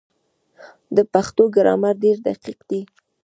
د 0.95 0.97
پښتو 1.13 1.43
ګرامر 1.55 1.95
ډېر 2.03 2.17
دقیق 2.27 2.59
دی. 2.69 2.81